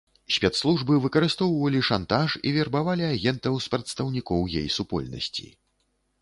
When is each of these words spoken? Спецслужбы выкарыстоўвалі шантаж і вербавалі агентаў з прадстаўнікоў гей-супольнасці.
Спецслужбы 0.35 0.93
выкарыстоўвалі 1.03 1.81
шантаж 1.89 2.29
і 2.51 2.53
вербавалі 2.55 3.05
агентаў 3.11 3.61
з 3.67 3.71
прадстаўнікоў 3.75 4.41
гей-супольнасці. 4.55 5.47